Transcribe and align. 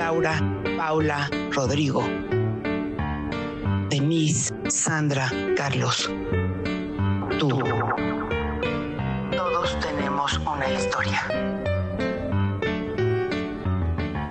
Laura, 0.00 0.40
Paula, 0.78 1.28
Rodrigo, 1.52 2.02
Denise, 3.90 4.50
Sandra, 4.66 5.30
Carlos. 5.54 6.10
Tú. 7.38 7.50
Todos 9.30 9.78
tenemos 9.80 10.38
una 10.38 10.70
historia. 10.70 11.20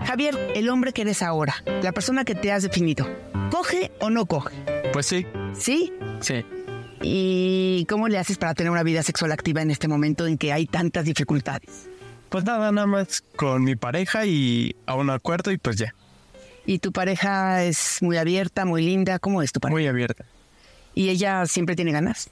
Javier, 0.08 0.40
el 0.56 0.70
hombre 0.70 0.92
que 0.92 1.04
eres 1.04 1.22
ahora, 1.22 1.54
la 1.84 1.92
persona 1.92 2.26
que 2.26 2.34
te 2.34 2.52
has 2.52 2.64
definido, 2.64 3.08
¿coge 3.52 3.92
o 4.00 4.10
no 4.10 4.26
coge? 4.26 4.56
Pues 4.92 5.06
sí, 5.06 5.28
¿Sí? 5.54 5.94
sí. 6.20 6.44
¿Y 7.04 7.86
cómo 7.88 8.08
le 8.08 8.18
haces 8.18 8.40
para 8.40 8.56
tener 8.56 8.72
una 8.72 8.82
vida 8.82 9.04
sexual 9.04 9.32
activa 9.32 9.62
en 9.62 9.70
este 9.70 9.88
momento 9.88 10.26
en 10.26 10.40
que 10.40 10.52
hay 10.52 10.66
tantas 10.66 11.06
dificultades? 11.06 11.92
Pues 12.30 12.44
nada, 12.46 12.72
nada 12.72 12.88
más 12.88 13.24
con 13.36 13.64
mi 13.64 13.76
pareja 13.76 14.26
y 14.26 14.76
a 14.86 14.96
un 14.96 15.10
acuerdo 15.10 15.52
y 15.52 15.58
pues 15.58 15.78
ya. 15.78 15.94
¿Y 16.66 16.80
tu 16.80 16.92
pareja 16.92 17.64
es 17.64 17.98
muy 18.02 18.18
abierta, 18.18 18.66
muy 18.66 18.84
linda? 18.84 19.18
¿Cómo 19.18 19.42
es 19.42 19.52
tu 19.52 19.60
pareja? 19.60 19.74
Muy 19.74 19.88
abierta. 19.88 20.26
¿Y 20.94 21.10
ella 21.10 21.46
siempre 21.48 21.76
tiene 21.76 21.92
ganas? 21.92 22.30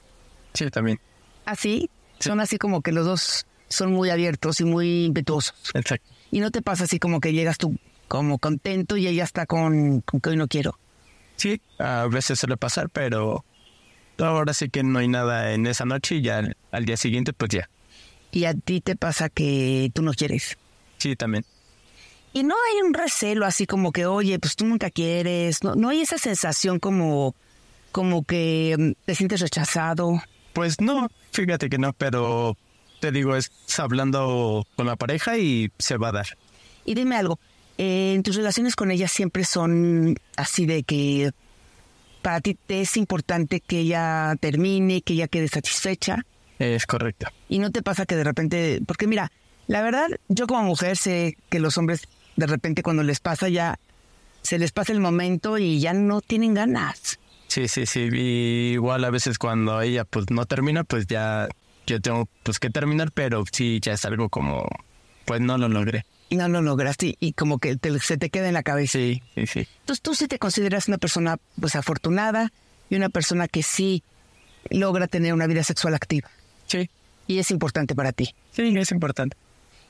Sí, 0.54 0.70
también. 0.70 1.00
¿Así? 1.44 1.90
Son 2.20 2.40
así 2.40 2.58
como 2.58 2.82
que 2.82 2.92
los 2.92 3.04
dos 3.04 3.46
son 3.68 3.92
muy 3.92 4.10
abiertos 4.10 4.60
y 4.60 4.64
muy 4.64 5.06
impetuosos. 5.06 5.54
Exacto. 5.74 6.08
¿Y 6.30 6.40
no 6.40 6.50
te 6.50 6.62
pasa 6.62 6.84
así 6.84 6.98
como 6.98 7.20
que 7.20 7.32
llegas 7.32 7.58
tú 7.58 7.76
como 8.06 8.38
contento 8.38 8.96
y 8.96 9.06
ella 9.06 9.24
está 9.24 9.46
con, 9.46 10.00
con 10.02 10.20
que 10.20 10.30
hoy 10.30 10.36
no 10.36 10.48
quiero? 10.48 10.78
Sí, 11.36 11.60
a 11.78 12.06
veces 12.06 12.38
suele 12.38 12.56
pasar, 12.56 12.90
pero 12.90 13.44
ahora 14.18 14.52
sí 14.52 14.68
que 14.68 14.82
no 14.82 14.98
hay 14.98 15.08
nada 15.08 15.52
en 15.52 15.66
esa 15.66 15.84
noche 15.84 16.16
y 16.16 16.22
ya 16.22 16.42
al 16.70 16.84
día 16.84 16.96
siguiente 16.96 17.32
pues 17.32 17.50
ya. 17.50 17.68
¿Y 18.30 18.44
a 18.44 18.54
ti 18.54 18.80
te 18.80 18.96
pasa 18.96 19.28
que 19.28 19.90
tú 19.94 20.02
no 20.02 20.12
quieres? 20.12 20.58
Sí, 20.98 21.16
también. 21.16 21.44
Y 22.32 22.42
no 22.42 22.54
hay 22.54 22.82
un 22.82 22.94
recelo 22.94 23.46
así 23.46 23.66
como 23.66 23.90
que, 23.90 24.06
oye, 24.06 24.38
pues 24.38 24.54
tú 24.54 24.66
nunca 24.66 24.90
quieres. 24.90 25.64
No, 25.64 25.74
no 25.74 25.88
hay 25.88 26.02
esa 26.02 26.18
sensación 26.18 26.78
como, 26.78 27.34
como 27.90 28.22
que 28.24 28.76
mm, 28.78 28.92
te 29.06 29.14
sientes 29.14 29.40
rechazado. 29.40 30.22
Pues 30.52 30.80
no, 30.80 31.08
fíjate 31.32 31.70
que 31.70 31.78
no, 31.78 31.92
pero 31.94 32.56
te 33.00 33.12
digo, 33.12 33.36
es 33.36 33.50
hablando 33.78 34.66
con 34.76 34.86
la 34.86 34.96
pareja 34.96 35.38
y 35.38 35.70
se 35.78 35.96
va 35.96 36.08
a 36.08 36.12
dar. 36.12 36.26
Y 36.84 36.94
dime 36.94 37.16
algo, 37.16 37.38
eh, 37.76 38.12
en 38.14 38.22
tus 38.22 38.36
relaciones 38.36 38.76
con 38.76 38.90
ella 38.90 39.08
siempre 39.08 39.44
son 39.44 40.16
así 40.36 40.66
de 40.66 40.82
que 40.82 41.30
para 42.22 42.40
ti 42.40 42.54
te 42.54 42.80
es 42.80 42.96
importante 42.96 43.60
que 43.60 43.80
ella 43.80 44.34
termine, 44.40 45.02
que 45.02 45.14
ella 45.14 45.28
quede 45.28 45.48
satisfecha. 45.48 46.24
Es 46.58 46.86
correcto. 46.86 47.26
Y 47.48 47.58
no 47.58 47.70
te 47.70 47.82
pasa 47.82 48.06
que 48.06 48.16
de 48.16 48.24
repente, 48.24 48.80
porque 48.86 49.06
mira, 49.06 49.30
la 49.66 49.82
verdad, 49.82 50.08
yo 50.28 50.46
como 50.46 50.62
mujer 50.64 50.96
sé 50.96 51.36
que 51.50 51.60
los 51.60 51.76
hombres 51.78 52.02
de 52.36 52.46
repente 52.46 52.82
cuando 52.82 53.02
les 53.02 53.20
pasa 53.20 53.48
ya, 53.48 53.78
se 54.42 54.58
les 54.58 54.72
pasa 54.72 54.92
el 54.92 55.00
momento 55.00 55.58
y 55.58 55.80
ya 55.80 55.92
no 55.92 56.20
tienen 56.20 56.54
ganas. 56.54 57.18
Sí, 57.48 57.66
sí, 57.68 57.86
sí. 57.86 58.08
Y 58.12 58.72
igual 58.74 59.04
a 59.04 59.10
veces 59.10 59.38
cuando 59.38 59.80
ella 59.80 60.04
pues 60.04 60.26
no 60.30 60.46
termina, 60.46 60.84
pues 60.84 61.06
ya 61.06 61.48
yo 61.86 62.00
tengo 62.00 62.28
pues 62.42 62.58
que 62.58 62.70
terminar, 62.70 63.10
pero 63.12 63.44
sí, 63.50 63.78
ya 63.82 63.92
es 63.94 64.04
algo 64.04 64.28
como, 64.28 64.68
pues 65.24 65.40
no 65.40 65.58
lo 65.58 65.68
logré. 65.68 66.04
Y 66.30 66.36
no 66.36 66.46
lo 66.48 66.60
lograste 66.60 67.16
y, 67.18 67.32
como 67.32 67.58
que 67.58 67.76
te- 67.76 67.98
se 68.00 68.18
te 68.18 68.28
queda 68.28 68.48
en 68.48 68.54
la 68.54 68.62
cabeza. 68.62 68.92
Sí, 68.98 69.22
sí, 69.34 69.46
sí. 69.46 69.66
Entonces 69.80 70.02
tú 70.02 70.14
sí 70.14 70.28
te 70.28 70.38
consideras 70.38 70.86
una 70.88 70.98
persona 70.98 71.38
pues 71.58 71.74
afortunada 71.74 72.52
y 72.90 72.96
una 72.96 73.08
persona 73.08 73.48
que 73.48 73.62
sí 73.62 74.02
logra 74.70 75.06
tener 75.06 75.32
una 75.32 75.46
vida 75.46 75.62
sexual 75.64 75.94
activa. 75.94 76.28
Sí, 76.68 76.88
Y 77.26 77.38
es 77.38 77.50
importante 77.50 77.94
para 77.96 78.12
ti. 78.12 78.34
sí, 78.52 78.72
es 78.78 78.90
importante. 78.92 79.36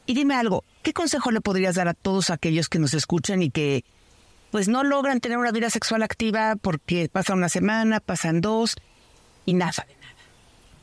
Y 0.07 0.15
dime 0.15 0.35
algo, 0.35 0.65
¿qué 0.83 0.95
consejo 0.95 1.31
le 1.31 1.43
podrías 1.43 1.75
dar 1.75 1.87
a 1.89 1.93
todos 1.95 2.31
aquellos 2.31 2.71
que 2.71 2.79
nos 2.79 2.95
escuchan 2.95 3.43
y 3.43 3.51
que 3.51 3.85
pues 4.51 4.67
no 4.69 4.83
logran 4.83 5.21
tener 5.21 5.37
una 5.37 5.53
vida 5.53 5.69
sexual 5.69 6.03
activa 6.03 6.57
porque 6.57 7.11
pasa 7.13 7.35
una 7.35 7.51
semana, 7.51 8.01
pasan 8.01 8.41
dos 8.41 8.75
y 9.45 9.53
nada? 9.53 9.87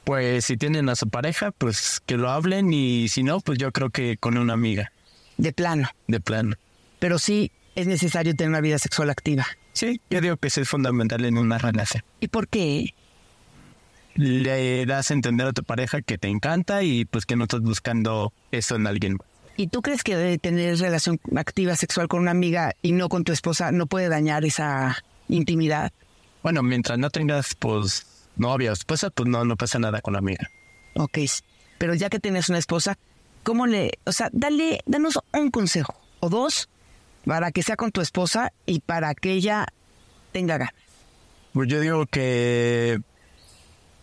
Pues 0.03 0.45
si 0.45 0.57
tienen 0.57 0.87
a 0.89 0.95
su 0.95 1.09
pareja, 1.09 1.51
pues 1.51 1.99
que 2.05 2.17
lo 2.17 2.29
hablen 2.29 2.71
y 2.71 3.07
si 3.09 3.23
no, 3.23 3.39
pues 3.39 3.57
yo 3.57 3.71
creo 3.71 3.89
que 3.89 4.17
con 4.17 4.37
una 4.37 4.53
amiga, 4.53 4.91
De 5.37 5.51
plano. 5.51 5.89
de 6.07 6.19
plano. 6.19 6.55
Pero 6.99 7.17
sí 7.17 7.51
es 7.73 7.87
necesario 7.87 8.35
tener 8.35 8.49
una 8.49 8.61
vida 8.61 8.77
sexual 8.77 9.09
activa. 9.09 9.47
Sí, 9.73 9.99
yo 10.11 10.21
digo 10.21 10.37
que 10.37 10.47
eso 10.49 10.61
es 10.61 10.69
fundamental 10.69 11.25
en 11.25 11.37
una 11.39 11.57
relación. 11.57 12.03
¿Y 12.19 12.27
por 12.27 12.47
qué? 12.47 12.93
Le 14.15 14.85
das 14.85 15.11
a 15.11 15.13
entender 15.13 15.47
a 15.47 15.53
tu 15.53 15.63
pareja 15.63 16.01
que 16.01 16.17
te 16.17 16.29
encanta 16.29 16.83
y 16.83 17.05
pues 17.05 17.25
que 17.25 17.35
no 17.35 17.43
estás 17.43 17.61
buscando 17.61 18.33
eso 18.51 18.75
en 18.75 18.87
alguien. 18.87 19.17
¿Y 19.57 19.67
tú 19.67 19.81
crees 19.81 20.03
que 20.03 20.17
de 20.17 20.37
tener 20.37 20.77
relación 20.77 21.19
activa 21.35 21.75
sexual 21.75 22.07
con 22.07 22.21
una 22.21 22.31
amiga 22.31 22.73
y 22.81 22.91
no 22.91 23.09
con 23.09 23.23
tu 23.23 23.31
esposa 23.31 23.71
no 23.71 23.87
puede 23.87 24.09
dañar 24.09 24.43
esa 24.45 25.03
intimidad? 25.29 25.91
Bueno, 26.43 26.63
mientras 26.63 26.97
no 26.97 27.09
tengas 27.09 27.55
pues 27.55 28.05
novia 28.35 28.71
o 28.71 28.73
esposa, 28.73 29.09
pues 29.09 29.29
no, 29.29 29.45
no 29.45 29.55
pasa 29.55 29.79
nada 29.79 30.01
con 30.01 30.13
la 30.13 30.19
amiga. 30.19 30.49
Ok, 30.95 31.19
pero 31.77 31.93
ya 31.93 32.09
que 32.09 32.19
tienes 32.19 32.49
una 32.49 32.57
esposa, 32.57 32.97
¿cómo 33.43 33.65
le, 33.65 33.91
o 34.05 34.11
sea, 34.11 34.29
dale, 34.31 34.81
danos 34.85 35.19
un 35.33 35.51
consejo 35.51 35.95
o 36.19 36.29
dos 36.29 36.69
para 37.25 37.51
que 37.51 37.63
sea 37.63 37.75
con 37.75 37.91
tu 37.91 38.01
esposa 38.01 38.53
y 38.65 38.79
para 38.79 39.13
que 39.15 39.31
ella 39.31 39.67
tenga 40.31 40.57
ganas? 40.57 40.73
Pues 41.53 41.69
yo 41.69 41.79
digo 41.79 42.05
que 42.05 42.99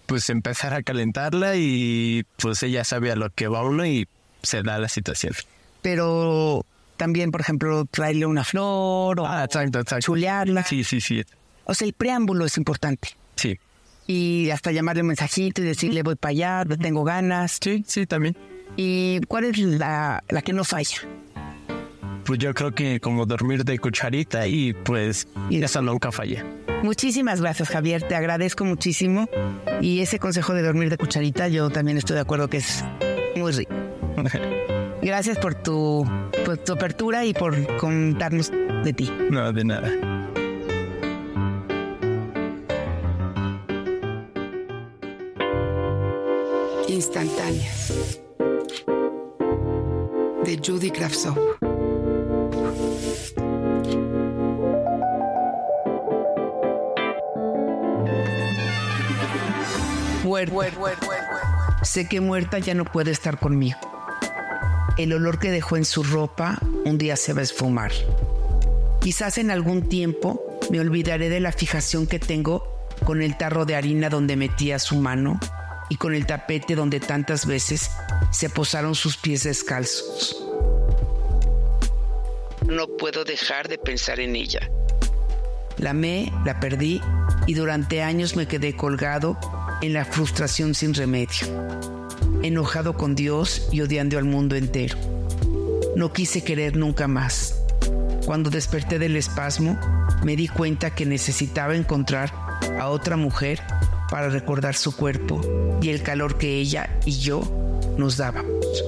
pues 0.07 0.29
empezar 0.31 0.75
a 0.75 0.83
calentarla 0.83 1.57
y 1.57 2.25
pues 2.37 2.63
ella 2.63 2.85
sabe 2.85 3.13
a 3.13 3.17
lo 3.17 3.31
que 3.31 3.49
va 3.49 3.63
uno 3.63 3.87
y 3.87 4.09
se 4.43 4.63
da 4.63 4.79
la 4.79 4.89
situación. 4.89 5.35
Pero 5.83 6.65
también, 6.97 7.31
por 7.31 7.41
ejemplo, 7.41 7.85
traerle 7.91 8.27
una 8.27 8.45
flor 8.45 9.21
o 9.21 9.27
Ah, 9.27 9.45
exacto, 9.45 9.81
exacto. 9.81 10.05
chulearla. 10.07 10.65
Sí, 10.65 10.85
sí, 10.85 11.01
sí. 11.01 11.23
O 11.65 11.75
sea, 11.75 11.87
el 11.87 11.93
preámbulo 11.95 12.45
es 12.45 12.57
importante. 12.57 13.11
Sí. 13.37 13.59
Y 14.07 14.51
hasta 14.51 14.73
llamarle 14.73 15.03
un 15.03 15.09
mensajito 15.09 15.63
y 15.63 15.65
decirle 15.65 16.03
voy 16.03 16.17
para 16.17 16.31
allá, 16.31 16.65
tengo 16.81 17.05
ganas. 17.05 17.59
Sí, 17.63 17.85
sí, 17.87 18.07
también. 18.07 18.37
¿Y 18.77 19.21
cuál 19.29 19.45
es 19.45 19.59
la, 19.59 20.23
la 20.29 20.43
que 20.43 20.53
no 20.53 20.65
falla? 20.65 20.99
pues 22.25 22.39
yo 22.39 22.55
creo 22.55 22.73
que 22.73 23.01
como 23.01 23.27
dormir 23.27 23.65
de 23.65 23.79
cucharita 23.79 24.47
y 24.47 24.73
pues 24.73 25.27
y 25.51 25.61
nunca 25.83 26.13
falla. 26.13 26.45
Muchísimas 26.83 27.41
gracias 27.41 27.69
Javier, 27.69 28.03
te 28.03 28.15
agradezco 28.15 28.65
muchísimo 28.65 29.29
y 29.81 30.01
ese 30.01 30.19
consejo 30.19 30.55
de 30.55 30.63
dormir 30.63 30.91
de 30.91 30.97
cucharita 30.97 31.49
yo 31.49 31.71
también 31.71 31.99
estoy 31.99 32.15
de 32.15 32.23
acuerdo 32.23 32.49
que 32.49 32.59
es 32.59 32.85
muy 33.37 33.53
rico. 33.53 33.73
Gracias 35.03 35.37
por 35.37 35.57
tu, 35.57 36.09
por 36.45 36.59
tu 36.59 36.75
apertura 36.75 37.25
y 37.25 37.35
por 37.35 37.77
contarnos 37.77 38.53
de 38.85 38.93
ti. 38.93 39.11
No, 39.31 39.53
de 39.53 39.65
nada. 39.65 39.91
Instantáneas. 46.87 48.21
De 50.45 50.61
Judy 50.65 50.91
Kravtsov. 50.93 51.72
Muerta. 60.33 60.57
Sé 61.83 62.09
que 62.09 62.23
muerta 62.23 62.59
ya 62.59 62.73
no 62.73 62.87
puede 62.87 63.11
estar 63.11 63.39
conmigo. 63.39 63.79
El 64.97 65.13
olor 65.13 65.39
que 65.39 65.51
dejó 65.51 65.77
en 65.77 65.85
su 65.85 66.03
ropa 66.03 66.59
un 66.87 66.97
día 66.97 67.17
se 67.17 67.35
va 67.35 67.41
a 67.41 67.43
esfumar. 67.43 67.93
Quizás 69.03 69.37
en 69.37 69.51
algún 69.51 69.91
tiempo 69.91 70.43
me 70.71 70.81
olvidaré 70.81 71.29
de 71.29 71.41
la 71.41 71.53
fijación 71.53 72.07
que 72.07 72.19
tengo 72.19 72.67
con 73.05 73.21
el 73.21 73.37
tarro 73.37 73.67
de 73.67 73.77
harina 73.77 74.09
donde 74.09 74.37
metía 74.37 74.79
su 74.79 74.97
mano 74.97 75.39
y 75.91 75.97
con 75.97 76.15
el 76.15 76.25
tapete 76.25 76.77
donde 76.77 76.99
tantas 76.99 77.45
veces 77.45 77.91
se 78.31 78.49
posaron 78.49 78.95
sus 78.95 79.19
pies 79.19 79.43
descalzos. 79.43 80.43
No 82.67 82.87
puedo 82.97 83.25
dejar 83.25 83.69
de 83.69 83.77
pensar 83.77 84.19
en 84.19 84.35
ella. 84.35 84.71
La 85.77 85.91
amé, 85.91 86.33
la 86.47 86.59
perdí 86.59 87.03
y 87.47 87.53
durante 87.53 88.03
años 88.03 88.35
me 88.35 88.47
quedé 88.47 88.75
colgado 88.75 89.37
en 89.83 89.93
la 89.93 90.05
frustración 90.05 90.75
sin 90.75 90.95
remedio, 90.95 91.47
enojado 92.43 92.95
con 92.95 93.17
Dios 93.17 93.69
y 93.73 93.81
odiando 93.81 94.17
al 94.17 94.25
mundo 94.25 94.55
entero. 94.55 94.97
No 95.97 96.13
quise 96.13 96.43
querer 96.45 96.77
nunca 96.77 97.09
más. 97.09 97.61
Cuando 98.25 98.49
desperté 98.49 99.01
del 99.01 99.17
espasmo, 99.17 99.79
me 100.25 100.37
di 100.37 100.47
cuenta 100.47 100.95
que 100.95 101.05
necesitaba 101.05 101.75
encontrar 101.75 102.33
a 102.81 102.89
otra 102.89 103.17
mujer 103.17 103.61
para 104.09 104.29
recordar 104.29 104.77
su 104.77 104.95
cuerpo 104.95 105.41
y 105.83 105.89
el 105.89 106.03
calor 106.03 106.39
que 106.39 106.59
ella 106.59 106.99
y 107.05 107.19
yo 107.19 107.43
nos 107.99 108.17
dábamos. 108.17 108.85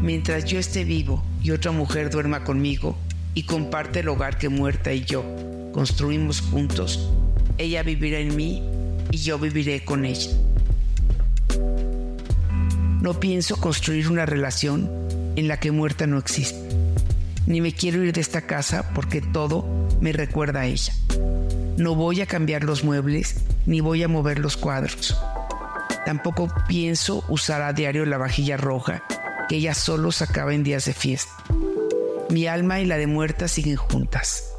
Mientras 0.00 0.44
yo 0.44 0.60
esté 0.60 0.84
vivo 0.84 1.22
y 1.42 1.50
otra 1.50 1.72
mujer 1.72 2.08
duerma 2.10 2.44
conmigo 2.44 2.96
y 3.34 3.42
comparte 3.42 4.00
el 4.00 4.08
hogar 4.08 4.38
que 4.38 4.48
muerta 4.48 4.92
y 4.92 5.04
yo 5.04 5.24
construimos 5.72 6.40
juntos, 6.40 7.10
ella 7.60 7.82
vivirá 7.82 8.18
en 8.18 8.34
mí 8.34 8.62
y 9.10 9.18
yo 9.18 9.38
viviré 9.38 9.84
con 9.84 10.04
ella. 10.04 10.30
No 13.00 13.18
pienso 13.18 13.56
construir 13.56 14.08
una 14.08 14.26
relación 14.26 14.90
en 15.36 15.48
la 15.48 15.58
que 15.60 15.70
muerta 15.70 16.06
no 16.06 16.18
existe. 16.18 16.58
Ni 17.46 17.60
me 17.60 17.72
quiero 17.72 18.02
ir 18.04 18.12
de 18.12 18.20
esta 18.20 18.42
casa 18.42 18.92
porque 18.94 19.20
todo 19.20 19.88
me 20.00 20.12
recuerda 20.12 20.60
a 20.60 20.66
ella. 20.66 20.92
No 21.76 21.94
voy 21.94 22.20
a 22.20 22.26
cambiar 22.26 22.64
los 22.64 22.84
muebles 22.84 23.36
ni 23.66 23.80
voy 23.80 24.02
a 24.02 24.08
mover 24.08 24.38
los 24.38 24.56
cuadros. 24.56 25.16
Tampoco 26.04 26.52
pienso 26.68 27.24
usar 27.28 27.62
a 27.62 27.72
diario 27.72 28.04
la 28.06 28.18
vajilla 28.18 28.56
roja 28.56 29.02
que 29.48 29.56
ella 29.56 29.74
solo 29.74 30.12
sacaba 30.12 30.54
en 30.54 30.62
días 30.62 30.84
de 30.84 30.94
fiesta. 30.94 31.32
Mi 32.30 32.46
alma 32.46 32.80
y 32.80 32.86
la 32.86 32.96
de 32.96 33.06
muerta 33.06 33.48
siguen 33.48 33.76
juntas. 33.76 34.49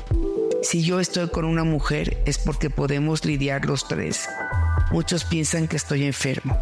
Si 0.61 0.83
yo 0.83 0.99
estoy 0.99 1.29
con 1.29 1.45
una 1.45 1.63
mujer 1.63 2.21
es 2.25 2.37
porque 2.37 2.69
podemos 2.69 3.25
lidiar 3.25 3.65
los 3.65 3.87
tres. 3.87 4.27
Muchos 4.91 5.23
piensan 5.23 5.67
que 5.67 5.77
estoy 5.77 6.03
enfermo, 6.03 6.59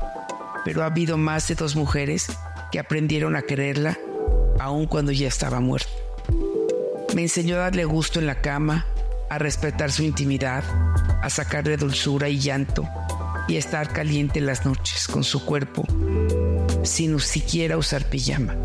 pero 0.63 0.84
ha 0.84 0.88
habido 0.88 1.18
más 1.18 1.48
de 1.48 1.56
dos 1.56 1.75
mujeres 1.75 2.28
que 2.72 2.80
aprendieron 2.80 3.36
a 3.36 3.42
quererla 3.42 3.98
aun 4.60 4.88
cuando 4.88 5.12
ya 5.12 5.28
estaba 5.28 5.60
muerta. 5.60 5.90
Me 7.13 7.24
enseñó 7.24 7.56
a 7.56 7.60
darle 7.60 7.86
gusto 7.86 8.19
en 8.19 8.28
la 8.28 8.42
cama, 8.42 8.86
a 9.30 9.38
respetar 9.38 9.92
su 9.92 10.04
intimidad, 10.04 10.63
a 11.22 11.30
sacarle 11.30 11.78
dulzura 11.78 12.30
y 12.30 12.40
llanto 12.40 12.88
y 13.48 13.56
a 13.56 13.60
estar 13.60 13.92
caliente 13.92 14.40
en 14.40 14.46
las 14.46 14.66
noches 14.66 15.07
con 15.07 15.24
su 15.24 15.44
cuerpo 15.46 15.86
sin 16.84 17.19
siquiera 17.19 17.78
usar 17.78 18.06
pijama. 18.06 18.56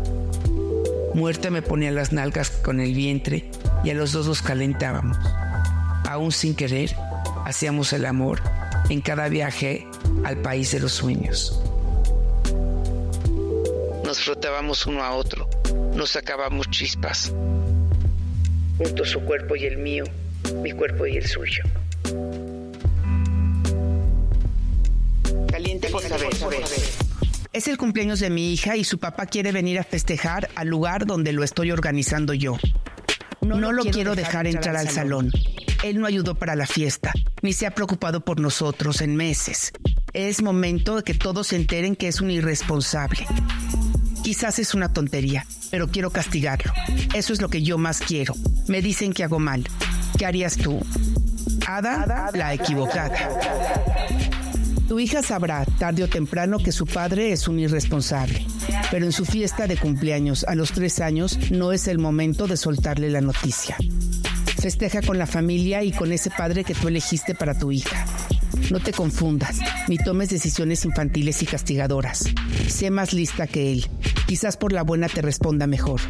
Muerta 1.15 1.49
me 1.49 1.61
ponía 1.61 1.91
las 1.91 2.11
nalgas 2.11 2.49
con 2.49 2.81
el 2.81 2.93
vientre 2.93 3.49
y 3.85 3.89
a 3.89 3.93
los 3.93 4.11
dos 4.11 4.27
nos 4.27 4.41
calentábamos. 4.41 5.17
Aún 6.09 6.33
sin 6.33 6.53
querer, 6.53 6.93
hacíamos 7.45 7.93
el 7.93 8.05
amor 8.05 8.41
en 8.89 8.99
cada 8.99 9.29
viaje 9.29 9.87
al 10.25 10.35
país 10.41 10.73
de 10.73 10.81
los 10.81 10.91
sueños. 10.91 11.57
Nos 14.03 14.19
frotábamos 14.19 14.85
uno 14.87 15.01
a 15.01 15.13
otro, 15.13 15.49
nos 15.93 16.09
sacábamos 16.09 16.69
chispas. 16.69 17.31
Junto 18.77 19.05
su 19.05 19.21
cuerpo 19.21 19.55
y 19.55 19.63
el 19.63 19.77
mío, 19.77 20.03
mi 20.61 20.73
cuerpo 20.73 21.07
y 21.07 21.15
el 21.15 21.25
suyo. 21.25 21.63
Caliente 25.49 25.87
por 25.87 26.01
saber. 26.01 27.04
Es 27.55 27.69
el 27.69 27.77
cumpleaños 27.77 28.19
de 28.19 28.29
mi 28.29 28.51
hija 28.51 28.75
y 28.75 28.83
su 28.83 28.99
papá 28.99 29.27
quiere 29.27 29.53
venir 29.53 29.79
a 29.79 29.85
festejar 29.85 30.49
al 30.55 30.67
lugar 30.67 31.05
donde 31.05 31.31
lo 31.31 31.41
estoy 31.41 31.71
organizando 31.71 32.33
yo. 32.33 32.57
No, 33.39 33.71
lo 33.71 33.85
quiero 33.85 34.13
dejar 34.13 34.45
entrar 34.45 34.75
al 34.75 34.89
salón. 34.89 35.31
Él 35.81 36.01
no 36.01 36.05
ayudó 36.05 36.35
para 36.35 36.57
la 36.57 36.67
fiesta, 36.67 37.13
ni 37.41 37.53
se 37.53 37.65
ha 37.65 37.71
preocupado 37.71 38.25
por 38.25 38.41
nosotros 38.41 38.99
en 38.99 39.15
meses. 39.15 39.71
Es 40.11 40.41
momento 40.41 40.97
de 40.97 41.03
que 41.03 41.13
todos 41.13 41.47
se 41.47 41.55
enteren 41.55 41.95
que 41.95 42.09
es 42.09 42.19
un 42.19 42.29
irresponsable. 42.29 43.25
Quizás 44.21 44.59
es 44.59 44.73
una 44.73 44.91
tontería, 44.91 45.45
pero 45.71 45.87
quiero 45.87 46.09
castigarlo. 46.09 46.73
Eso 47.13 47.31
es 47.31 47.41
lo 47.41 47.47
que 47.47 47.63
yo 47.63 47.77
más 47.77 48.01
quiero. 48.01 48.35
Me 48.67 48.81
dicen 48.81 49.13
que 49.13 49.23
hago 49.23 49.39
mal. 49.39 49.65
¿Qué 50.17 50.25
harías 50.25 50.57
tú? 50.57 50.85
Ada, 51.65 52.31
la 52.33 52.53
equivocada. 52.53 53.15
Tu 54.87 54.99
hija 54.99 55.23
sabrá, 55.23 55.65
tarde 55.79 56.03
o 56.03 56.07
temprano, 56.07 56.59
que 56.59 56.71
su 56.71 56.85
padre 56.85 57.31
es 57.31 57.47
un 57.47 57.59
irresponsable. 57.59 58.45
Pero 58.91 59.05
en 59.05 59.11
su 59.11 59.25
fiesta 59.25 59.65
de 59.65 59.77
cumpleaños 59.77 60.43
a 60.43 60.53
los 60.53 60.71
tres 60.71 60.99
años 60.99 61.39
no 61.51 61.71
es 61.71 61.87
el 61.87 61.97
momento 61.97 62.45
de 62.47 62.55
soltarle 62.55 63.09
la 63.09 63.21
noticia. 63.21 63.77
Festeja 64.59 65.01
con 65.01 65.17
la 65.17 65.25
familia 65.25 65.83
y 65.83 65.91
con 65.91 66.11
ese 66.11 66.29
padre 66.29 66.63
que 66.63 66.75
tú 66.75 66.87
elegiste 66.87 67.33
para 67.33 67.57
tu 67.57 67.71
hija. 67.71 68.05
No 68.71 68.79
te 68.79 68.93
confundas, 68.93 69.59
ni 69.87 69.97
tomes 69.97 70.29
decisiones 70.29 70.85
infantiles 70.85 71.41
y 71.41 71.45
castigadoras. 71.45 72.25
Sé 72.67 72.91
más 72.91 73.11
lista 73.13 73.47
que 73.47 73.71
él. 73.71 73.87
Quizás 74.27 74.55
por 74.55 74.71
la 74.71 74.83
buena 74.83 75.07
te 75.07 75.21
responda 75.21 75.65
mejor. 75.65 76.01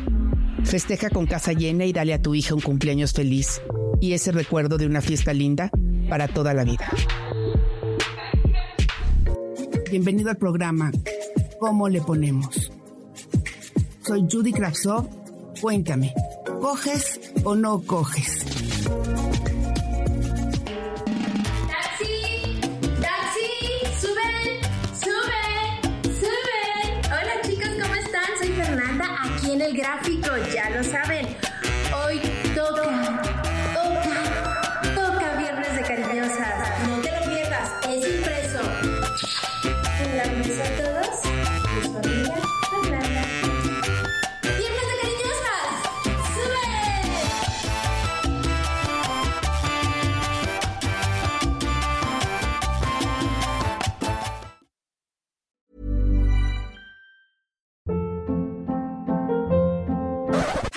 Festeja 0.64 1.10
con 1.10 1.28
casa 1.28 1.54
llena 1.54 1.86
y 1.86 1.94
dale 1.94 2.14
a 2.14 2.22
tu 2.22 2.36
hija 2.36 2.56
un 2.56 2.62
cumpleaños 2.62 3.14
feliz 3.14 3.62
y 4.02 4.14
ese 4.14 4.32
recuerdo 4.32 4.78
de 4.78 4.86
una 4.86 5.02
fiesta 5.02 5.34
linda 5.34 5.70
para 6.10 6.28
toda 6.28 6.54
la 6.54 6.64
vida. 6.64 6.90
Bienvenido 9.96 10.30
al 10.30 10.36
programa 10.36 10.92
¿Cómo 11.58 11.88
le 11.88 12.02
ponemos? 12.02 12.70
Soy 14.06 14.28
Judy 14.30 14.52
Kravtsov. 14.52 15.08
Cuéntame, 15.62 16.14
¿coges 16.60 17.22
o 17.46 17.56
no 17.56 17.80
coges? 17.80 18.40
¡Taxi! 21.70 22.60
¡Taxi! 23.00 23.52
¡Suben! 24.02 24.60
¡Suben! 25.00 26.14
¡Suben! 26.14 26.92
Hola 27.06 27.42
chicos, 27.46 27.70
¿cómo 27.82 27.96
están? 27.96 28.30
Soy 28.38 28.50
Fernanda, 28.50 29.06
aquí 29.24 29.52
en 29.52 29.62
el 29.62 29.78
gráfico, 29.78 30.28
ya 30.54 30.72
lo 30.72 30.84
saben. 30.84 31.26